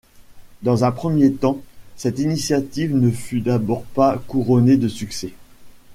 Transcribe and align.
Dans 0.63 0.83
un 0.83 0.91
premier 0.91 1.31
temps, 1.31 1.61
cette 1.95 2.17
initiative 2.17 2.95
ne 2.97 3.11
fut 3.11 3.41
d'abord 3.41 3.83
pas 3.83 4.17
couronnée 4.27 4.75
de 4.77 4.87
succès. 4.87 5.33